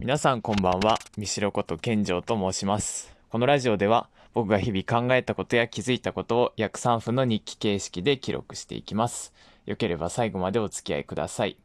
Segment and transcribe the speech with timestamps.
[0.00, 3.14] 皆さんこんばんは、三代こと健城と申します。
[3.28, 9.34] このラジオでは僕が日々考えたことや気づいたことを約3分の日記形式で記録していきます。
[9.66, 11.58] よければ最後までお付き合いください。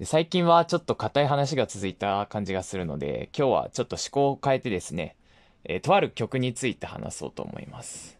[0.00, 5.14] で最近はちょっと硬い話が続いた感じがするので、今日はちょっと思考を変えてですね、
[5.62, 8.18] えーとある曲について話そうと思います。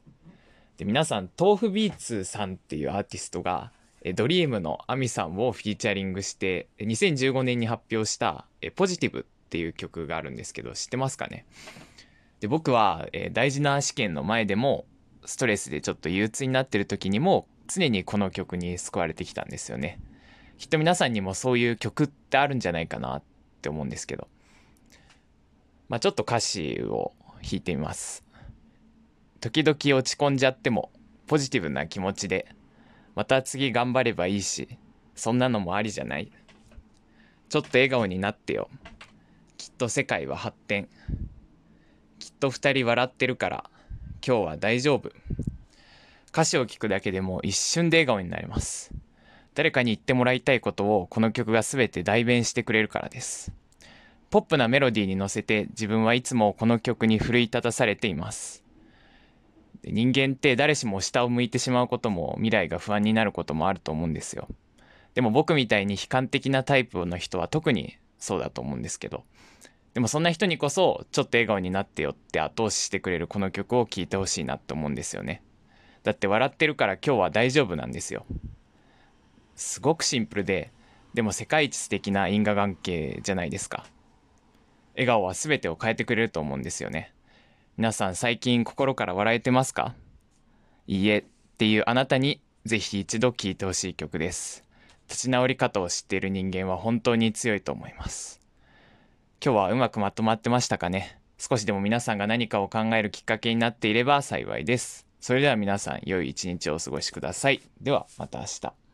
[0.77, 3.73] で皆さん、豆腐ビーツさんっていうアーティストが、
[4.15, 8.47] ドリームのアミさんをフィーチャリングして、2015年に発表した、
[8.77, 11.47] ポジティブっていう曲があるんですけど、知ってますかね？
[12.41, 14.87] で、僕は、え大事な試験の前でも、
[15.25, 20.01] ストレスでちょっと憂鬱になってる時にも、常にこの曲に救われてきたんですよね。
[20.59, 23.23] きっと皆さんにもそういう曲ってあるんじゃないかなっ
[23.63, 24.29] て思うんですけど。
[25.89, 28.25] まあちょっと歌詞を弾いてみます。
[29.41, 30.91] 時々落ち込んじゃっても、
[31.27, 32.47] ポジティブな気持ちで、
[33.19, 34.69] また次頑張ればいいし、
[35.17, 36.31] そんなのもありじゃない。
[37.49, 38.71] ちょっと笑顔になってよ。
[39.57, 40.89] きっと世界は発展。
[42.21, 43.71] きっと二人笑ってるから、
[44.25, 45.11] 今日は大丈夫。
[46.29, 48.93] 歌詞を聞くだけでも一瞬で笑顔になります。
[49.57, 53.51] 誰かに言ってもらいたいことをこの曲が全て代弁してくれるからです。
[54.31, 58.68] ポップなメロディーに乗せて自分はいつもこの曲に奮い立たされています。
[59.89, 64.47] で人間って誰しも下を向いてしまうことも未来が不安になることもあると思うんですよ。
[65.15, 69.25] でも僕みたいに悲観的なタイプの人は特にそうだと思うんですけど。
[69.95, 75.43] でもそんな人にこそちょっと笑顔になってよって後押ししてくれるこの曲を聴いてほしいなって思うんですよね。
[76.03, 78.27] だって笑ってるから今日は大丈夫なんですよ。
[79.57, 80.71] すごくシンプルで、
[81.15, 83.87] でも世界一素敵な因果関係じゃないですか。
[84.95, 87.13] 笑顔は全てを変えてくれると思うんですよね。
[87.79, 89.95] 皆さん最近心から笑えてますか？
[90.89, 91.25] いいえっ
[91.59, 94.65] ていうあなたにぜひ一度聴いてほしい曲です。
[95.09, 98.41] 立ち直り方を知っている人間は本当に強いと思います。
[99.41, 101.21] 今日はうまくまとまってましたかね？
[101.39, 105.07] 少しでも皆さんが何かを考えるきっかけになっていれば幸いです。
[105.21, 107.61] それでは皆さん良い一日をお過ごしください。
[107.81, 108.88] ではまた明日。